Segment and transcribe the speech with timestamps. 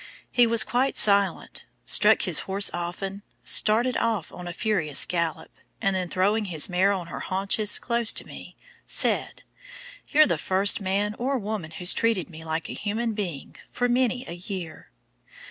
[0.31, 5.95] He was quite silent, struck his horse often, started off on a furious gallop, and
[5.95, 8.55] then throwing his mare on her haunches close to me,
[8.87, 9.43] said,
[10.07, 14.25] "You're the first man or woman who's treated me like a human being for many
[14.27, 14.89] a year."